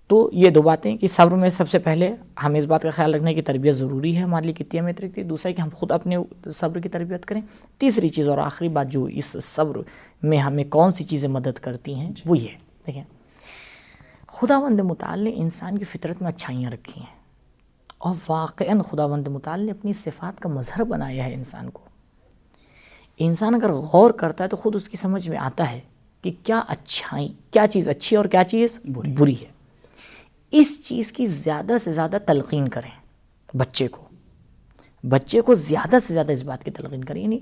[0.07, 3.13] تو یہ دو باتیں کہ صبر میں سب سے پہلے ہمیں اس بات کا خیال
[3.13, 5.91] رکھنے کی تربیت ضروری ہے ہمارے لیے کتنی اہمیت رکھتی ہے دوسرا کہ ہم خود
[5.91, 6.17] اپنے
[6.51, 7.41] صبر کی تربیت کریں۔
[7.77, 9.77] تیسری چیز اور آخری بات جو اس صبر
[10.23, 12.47] میں ہمیں کون سی چیزیں مدد کرتی ہیں، وہ یہ
[12.87, 13.03] دیکھیں
[14.27, 17.17] خدا وند مطال نے انسان کی فطرت میں اچھائیاں رکھی ہیں۔
[17.97, 21.96] اور واقعاً خدا وند مطال نے اپنی صفات کا مظہر بنایا ہے انسان کو۔
[23.19, 25.79] انسان اگر غور کرتا ہے تو خود اس کی سمجھ میں آتا ہے
[26.21, 28.79] کہ کیا اچھائی کیا چیز اچھی ہے اور کیا چیز
[29.17, 29.45] بری ہے۔
[30.51, 32.89] اس چیز کی زیادہ سے زیادہ تلقین کریں
[33.57, 34.07] بچے کو۔
[35.03, 37.39] بچے کو زیادہ سے زیادہ اس بات کی تلقین کریں یعنی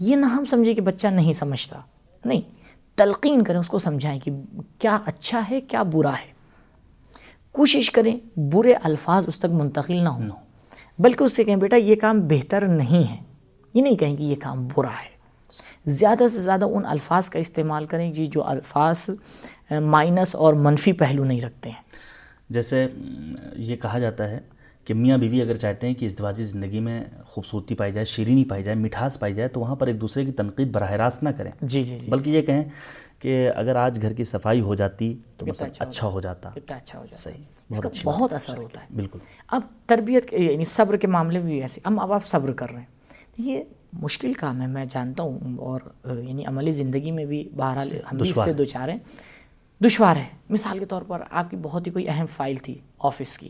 [0.00, 1.80] یہ نہ ہم سمجھے کہ بچہ نہیں سمجھتا۔
[2.24, 2.40] نہیں
[2.94, 4.30] تلقین کریں اس کو سمجھائیں کہ
[4.78, 6.32] کیا اچھا ہے کیا برا ہے۔
[7.52, 10.28] کوشش کریں برے الفاظ اس تک منتقل نہ ہوں۔
[10.98, 13.16] بلکہ اس سے کہیں بیٹا یہ کام بہتر نہیں ہے۔
[13.74, 15.13] یہ نہیں کہیں کہ یہ کام برا ہے۔
[15.86, 19.10] زیادہ سے زیادہ ان الفاظ کا استعمال کریں جی جو الفاظ
[19.70, 21.82] مائنس اور منفی پہلو نہیں رکھتے ہیں۔
[22.50, 22.86] جیسے
[23.56, 24.40] یہ کہا جاتا ہے
[24.84, 28.64] کہ میاں بیوی اگر چاہتے ہیں کہ ازدواجی زندگی میں خوبصورتی پائی جائے شیرینی پائی
[28.64, 31.50] جائے مٹھاس پائی جائے تو وہاں پر ایک دوسرے کی تنقید براہ راست نہ کریں۔
[31.62, 32.64] جی جی جی۔ بلکہ یہ کہیں
[33.18, 37.04] کہ اگر آج گھر کی صفائی ہو جاتی تو بس اچھا ہو جاتا۔ اچھا ہو
[37.04, 39.18] جاتا۔ صحیح اس کا بہت اثر ہوتا ہے۔ بالکل۔
[39.48, 42.78] اب تربیت یعنی صبر کے معاملے میں بھی ایسے۔ اب اب آپ صبر کر رہے
[42.78, 42.86] ہیں۔
[43.38, 43.62] یہ
[44.02, 48.44] مشکل کام ہے میں جانتا ہوں اور یعنی عملی زندگی میں بھی بہرحال ہم اس
[48.44, 48.98] سے دو چار ہیں۔
[49.84, 53.38] دشوار ہے۔ مثال کے طور پر آپ کی بہت ہی کوئی اہم فائل تھی آفس
[53.38, 53.48] کی۔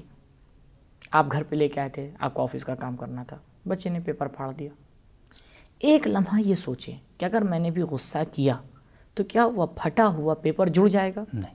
[1.11, 3.37] آپ گھر پہ لے کے آئے تھے آپ کو آفس کا کام کرنا تھا۔
[3.69, 4.69] بچے نے پیپر پھاڑ دیا۔
[5.79, 8.57] ایک لمحہ یہ سوچیں کہ اگر میں نے بھی غصہ کیا
[9.15, 11.55] تو کیا وہ پھٹا ہوا پیپر جڑ جائے گا؟ نہیں۔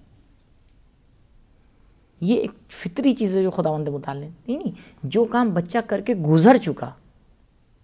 [2.22, 4.72] یہ ایک فطری چیز ہے جو خدا مند مطالعے نہیں نہیں
[5.04, 6.90] جو کام بچہ کر کے گزر چکا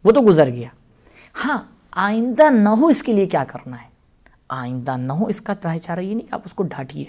[0.03, 0.69] وہ تو گزر گیا۔
[1.35, 3.87] ہاں آئندہ نہ ہو اس کے لیے کیا کرنا ہے؟
[4.49, 7.05] آئندہ نہ ہو اس کا راہ چارہ یہ نہیں کہ آپ اس کو ڈھانٹیے،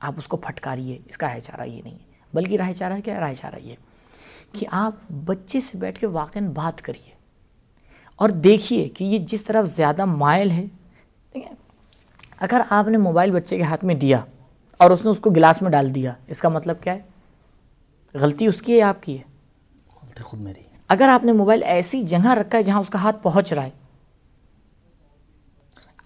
[0.00, 3.20] آپ اس کو پھٹکاریے، اس کا راہ چارہ یہ نہیں ہے، بلکہ راہ چارہ کیا
[3.20, 3.74] راہ چارہ یہ
[4.52, 7.16] کہ آپ بچے سے بیٹھ کے واقع بات کریے
[8.16, 10.66] اور دیکھیے کہ یہ جس طرف زیادہ مائل ہے،
[12.38, 14.20] اگر آپ نے موبائل بچے کے ہاتھ میں دیا
[14.80, 17.00] اور اس نے اس کو گلاس میں ڈال دیا، اس کا مطلب کیا ہے؟
[18.14, 19.22] غلطی اس کی ہے آپ کی ہے؟
[20.02, 23.16] غلطی خود میری۔ اگر آپ نے موبائل ایسی جگہ رکھا ہے جہاں اس کا ہاتھ
[23.22, 23.70] پہنچ رہا ہے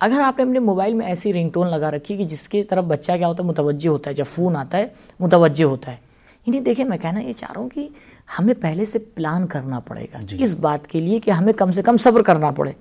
[0.01, 2.85] اگر آپ نے اپنے موبائل میں ایسی رنگ ٹون لگا رکھی کہ جس کی طرف
[2.85, 4.87] بچہ کیا ہوتا ہے متوجہ ہوتا ہے جب فون آتا ہے
[5.21, 5.97] متوجہ ہوتا ہے۔
[6.47, 7.89] یعنی دیکھیں میں کہنا یہ چاہ رہا ہوں کہ
[8.39, 11.83] ہمیں پہلے سے پلان کرنا پڑے گا اس بات کے لیے کہ ہمیں کم سے
[11.83, 12.73] کم صبر کرنا پڑے۔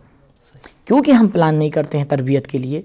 [0.85, 2.81] کیونکہ ہم پلان نہیں کرتے ہیں تربیت کے لیے،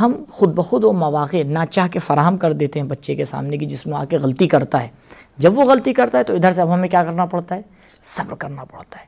[0.00, 3.58] ہم خود بخود وہ مواقع نہ چاہ کے فراہم کر دیتے ہیں بچے کے سامنے
[3.58, 4.88] کی، جس میں آ کے غلطی کرتا ہے۔
[5.36, 7.62] جب وہ غلطی کرتا ہے تو ادھر سے اب ہمیں کیا کرنا پڑتا ہے؟
[8.02, 9.04] صبر کرنا پڑتا ہے۔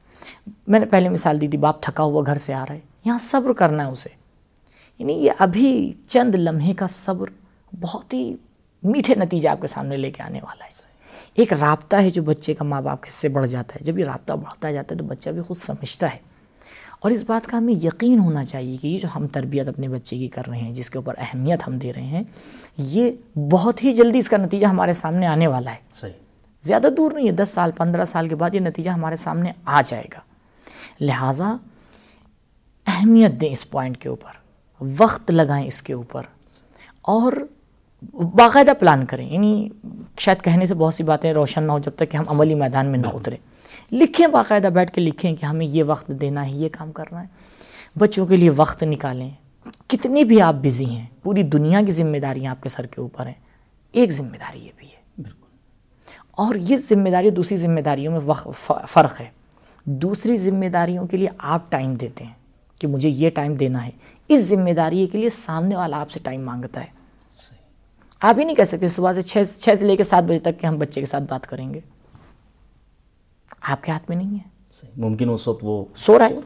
[0.66, 3.18] میں نے پہلے مثال دی تھی، باپ تھکا ہوا گھر سے آ رہا ہے، یہاں
[3.18, 4.08] صبر کرنا ہے اسے۔
[4.98, 7.26] یعنی یہ ابھی چند لمحے کا صبر
[7.80, 8.36] بہت ہی
[8.82, 10.72] میٹھے نتیجے آپ کے سامنے لے کے آنے والا ہے۔
[11.34, 14.32] ایک رابطہ ہے جو بچے کا ماں باپ سے بڑھ جاتا ہے۔ جب یہ رابطہ
[14.32, 16.31] بڑھتا جاتا ہے تو بچہ بھی خود سمجھتا ہے۔
[17.02, 20.16] اور اس بات کا ہمیں یقین ہونا چاہیے کہ یہ جو ہم تربیت اپنے بچے
[20.16, 22.22] کی کر رہے ہیں جس کے اوپر اہمیت ہم دے رہے ہیں
[22.78, 26.12] یہ بہت ہی جلدی اس کا نتیجہ ہمارے سامنے آنے والا ہے۔ صحیح۔
[26.62, 29.82] زیادہ دور نہیں ہے دس سال پندرہ سال کے بعد یہ نتیجہ ہمارے سامنے آ
[29.84, 30.20] جائے گا۔
[31.00, 31.56] لہٰذا
[32.86, 34.32] اہمیت دیں اس پوائنٹ کے اوپر
[34.98, 36.22] وقت لگائیں اس کے اوپر
[37.02, 37.32] اور
[38.12, 39.68] باقاعدہ پلان کریں۔ یعنی
[40.18, 42.86] شاید کہنے سے بہت سی باتیں روشن نہ ہو جب تک کہ ہم عملی میدان
[42.86, 43.51] میں نہ اتریں۔
[43.92, 47.26] لکھیں باقاعدہ بیٹھ کے لکھیں کہ ہمیں یہ وقت دینا ہے یہ کام کرنا ہے۔
[47.96, 49.30] بچوں کے لیے وقت نکالیں۔
[49.86, 53.26] کتنی بھی آپ بزی ہیں پوری دنیا کی ذمہ داریاں آپ کے سر کے اوپر
[53.26, 53.34] ہیں۔
[53.92, 55.46] ایک ذمہ داری یہ بھی ہے۔ بالکل۔
[56.30, 58.50] اور یہ ذمہ داری دوسری ذمہ داریوں میں
[58.88, 59.26] فرق ہے۔
[59.84, 62.32] دوسری ذمہ داریوں کے لیے آپ ٹائم دیتے ہیں
[62.80, 63.90] کہ مجھے یہ ٹائم دینا ہے۔
[64.28, 67.02] اس ذمہ داری کے لیے سامنے والا آپ سے ٹائم مانگتا ہے۔
[68.20, 70.60] آپ ہی نہیں کہہ سکتے صبح سے چھ چھ سے لے کے سات بجے تک
[70.60, 71.80] کہ ہم بچے کے ساتھ بات کریں گے۔
[73.68, 74.52] آپ کے ہاتھ میں نہیں ہے۔
[74.96, 76.38] ممکن اس وقت وہ سو رہا ہے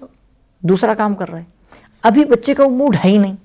[0.60, 1.44] دوسرا کام کر رہا ہے۔
[2.02, 3.36] ابھی بچے کا وہ موڈ ہے ہی نہیں۔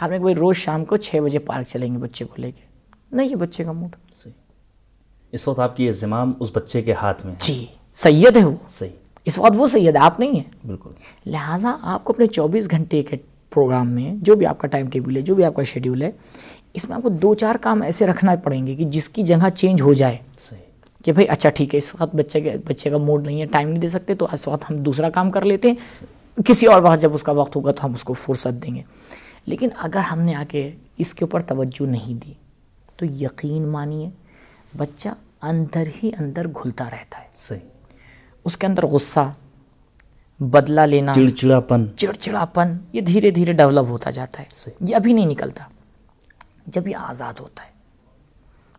[0.00, 2.60] آپ نے کوئی روز شام کو چھ بجے پارک چلیں گے بچے کو لے کے۔
[3.12, 3.96] نہیں ہے بچے کا موڈ
[5.32, 8.56] اس وقت آپ کی یہ زمام اس بچے کے ہاتھ میں جی سید ہے وہ۔
[8.68, 8.90] صحیح۔
[9.24, 10.90] اس وقت وہ سید ہے آپ نہیں ہیں۔ بالکل۔
[11.26, 13.16] لہٰذا آپ کو اپنے چوبیس گھنٹے کے
[13.50, 16.10] پروگرام میں جو بھی آپ کا ٹائم ٹیبل ہے جو بھی آپ کا شیڈیول ہے
[16.74, 19.48] اس میں آپ کو دو چار کام ایسے رکھنا پڑیں گے کہ جس کی جگہ
[19.54, 20.63] چینج ہو جائے۔ صحیح۔
[21.04, 23.68] کہ بھائی اچھا ٹھیک ہے اس وقت بچے کے بچے کا موڈ نہیں ہے ٹائم
[23.68, 26.04] نہیں دے سکتے تو اس وقت ہم دوسرا کام کر لیتے ہیں۔
[26.46, 28.82] کسی اور وقت جب اس کا وقت ہوگا تو ہم اس کو فرصت دیں گے۔
[29.46, 32.32] لیکن اگر ہم نے آ کے اس کے اوپر توجہ نہیں دی
[32.96, 34.10] تو یقین مانیے
[34.76, 35.08] بچہ
[35.42, 37.58] اندر ہی اندر گھلتا رہتا ہے۔ صحیح۔
[38.44, 39.32] اس کے اندر غصہ
[40.40, 45.26] بدلہ لینا چڑچڑاپن۔ چڑچڑاپن یہ دھیرے دھیرے ڈیولپ ہوتا جاتا ہے۔ صحیح۔ یہ ابھی نہیں
[45.26, 45.64] نکلتا۔
[46.66, 47.70] جب یہ آزاد ہوتا ہے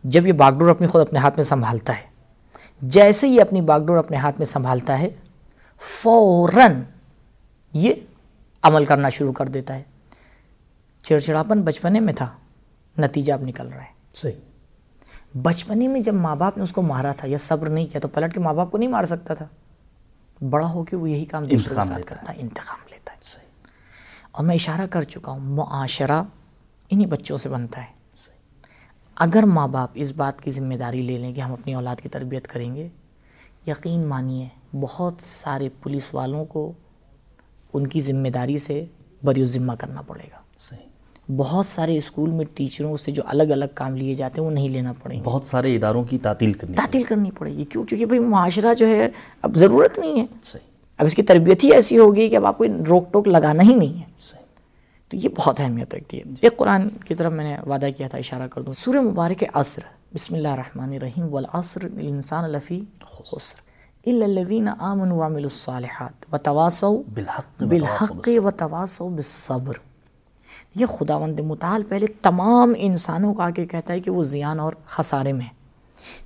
[0.04, 2.15] جب یہ باگڈور اپنی خود اپنے ہاتھ میں سنبھالتا ہے
[2.82, 5.08] جیسے ہی اپنی باگڈور اپنے ہاتھ میں سنبھالتا ہے
[5.80, 6.82] فوراً
[7.72, 7.94] یہ
[8.62, 9.82] عمل کرنا شروع کر دیتا ہے۔
[11.04, 12.28] چڑچڑاپن بچپنے میں تھا
[12.98, 14.32] نتیجہ اب نکل رہا ہے۔ صحیح۔
[15.42, 18.08] بچپنے میں جب ماں باپ نے اس کو مارا تھا یا صبر نہیں کیا تو
[18.08, 19.46] پلٹ کے ماں باپ کو نہیں مار سکتا تھا۔
[20.50, 23.46] بڑا ہو کے وہ یہی کام کے ساتھ لیتا کرتا ہے انتقام لیتا ہے۔ صحیح۔
[24.32, 26.22] اور میں اشارہ کر چکا ہوں معاشرہ
[26.90, 27.95] انہی بچوں سے بنتا ہے۔
[29.16, 32.08] اگر ماں باپ اس بات کی ذمہ داری لے لیں کہ ہم اپنی اولاد کی
[32.08, 32.88] تربیت کریں گے
[33.66, 34.46] یقین مانیے
[34.80, 36.72] بہت سارے پولیس والوں کو
[37.72, 38.84] ان کی ذمہ داری سے
[39.24, 40.86] بری ذمہ کرنا پڑے گا۔ صحیح۔
[41.36, 44.68] بہت سارے اسکول میں ٹیچروں سے جو الگ الگ کام لیے جاتے ہیں وہ نہیں
[44.68, 48.06] لینا پڑیں گے۔ بہت سارے اداروں کی تعطیل کرنی تعطیل کرنی پڑے گی۔ کیوں؟ کیونکہ
[48.06, 49.08] بھائی معاشرہ جو ہے
[49.42, 50.66] اب ضرورت نہیں ہے۔ صحیح۔
[50.98, 53.74] اب اس کی تربیت ہی ایسی ہوگی کہ اب آپ کو روک ٹوک لگانا ہی
[53.74, 54.45] نہیں ہے۔ صحیح۔
[55.08, 58.18] تو یہ بہت اہمیت رکھتی ہے ایک قرآن کی طرف میں نے وعدہ کیا تھا
[58.18, 59.82] اشارہ کر دوں۔ سورہ مبارک عصر۔
[60.14, 63.60] بسم اللہ الرحمن الرحیم۔ والعصر الانسان لفی خسر۔
[64.06, 69.74] الا الذين آمنوا وعملوا الصالحات وتواصوا بالحق بالحق وتواصوا بالصبر۔
[70.74, 75.32] یہ خداوند متعال پہلے تمام انسانوں کو آگے کہتا ہے کہ وہ زیان اور خسارے
[75.32, 75.46] میں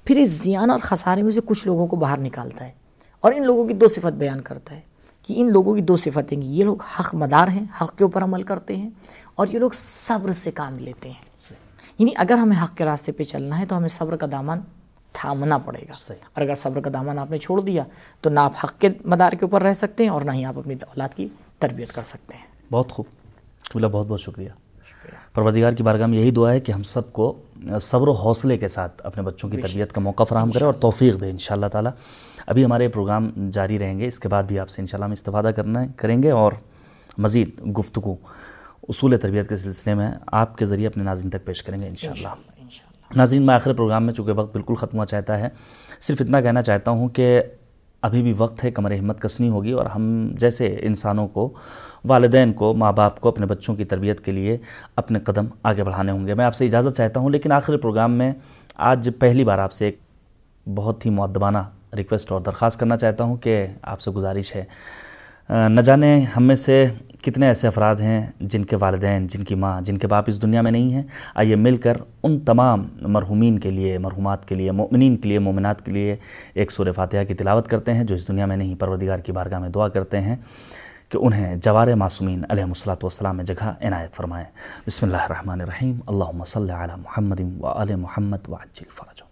[0.04, 2.72] پھر اس زیان اور خسارے میں سے کچھ لوگوں کو باہر نکالتا ہے
[3.20, 4.89] اور ان لوگوں کی دو صفت بیان کرتا ہے۔
[5.22, 8.22] کہ ان لوگوں کی دو صفتیں ہیں۔ یہ لوگ حق مدار ہیں حق کے اوپر
[8.22, 8.90] عمل کرتے ہیں
[9.35, 11.52] اور یہ لوگ صبر سے کام لیتے ہیں۔
[11.98, 14.59] یعنی اگر ہمیں حق کے راستے پہ چلنا ہے تو ہمیں صبر کا دامن
[15.12, 17.85] تھامنا پڑے گا۔ اور اگر صبر کا دامن آپ نے چھوڑ دیا
[18.20, 20.59] تو نہ آپ حق کے مدار کے اوپر رہ سکتے ہیں اور نہ ہی آپ
[20.59, 21.28] اپنی اولاد کی
[21.59, 23.06] تربیت کر سکتے ہیں۔ بہت خوب۔
[23.74, 24.48] اللہ بہت بہت شکریہ۔
[25.35, 27.42] پروردگار کی بارگاہ میں یہی دعا ہے کہ ہم سب کو
[27.83, 31.20] صبر و حوصلے کے ساتھ اپنے بچوں کی تربیت کا موقع فراہم کرے اور توفیق
[31.20, 31.88] دے انشاءاللہ تعالی۔
[32.46, 35.51] ابھی ہمارے پروگرام جاری رہیں گے اس کے بعد بھی آپ سے انشاءاللہ ہم استفادہ
[35.57, 36.53] کرنا کریں گے اور
[37.18, 38.14] مزید گفتگو
[38.88, 42.29] اصول تربیت کے سلسلے میں آپ کے ذریعے اپنے ناظرین تک پیش کریں گے انشاءاللہ۔
[43.16, 45.49] ناظرین میں آخر پروگرام میں چونکہ وقت بالکل ختم ہوا چاہتا ہے
[46.01, 47.42] صرف اتنا کہنا چاہتا ہوں کہ
[48.02, 51.52] ابھی بھی وقت ہے، کمر ہمت کسنی ہوگی اور ہم جیسے انسانوں کو،
[52.04, 54.56] والدین کو، ماں باپ کو، اپنے بچوں کی تربیت کے لیے
[54.96, 58.12] اپنے قدم آگے بڑھانے ہوں گے۔ میں آپ سے اجازت چاہتا ہوں، لیکن آخری پروگرام
[58.12, 58.32] میں
[58.76, 59.98] آج پہلی بار آپ سے ایک
[60.74, 61.58] بہت ہی معدبانہ
[61.96, 64.64] ریکویسٹ اور درخواست کرنا چاہتا ہوں کہ آپ سے گزارش ہے۔
[65.50, 66.86] نہ جانے ہم میں سے
[67.22, 70.60] کتنے ایسے افراد ہیں جن کے والدین، جن کی ماں، جن کے باپ اس دنیا
[70.62, 71.02] میں نہیں ہیں۔
[71.34, 75.84] آئیے مل کر ان تمام مرحومین کے لیے، مرحومات کے لیے، مؤمنین کے لیے مومنات
[75.84, 76.16] کے لیے
[76.54, 79.58] ایک سورہ فاتحہ کی تلاوت کرتے ہیں جو اس دنیا میں نہیں، پروردگار کی بارگاہ
[79.58, 80.36] میں دعا کرتے ہیں
[81.08, 84.44] کہ انہیں جوار معصومین علیہ الصلاۃ والسلام میں جگہ عنایت فرمائیں
[84.86, 89.29] بسم اللہ الرحمن الرحیم۔ اللہم صلی علی محمد و آل محمد وعجل فرجہ۔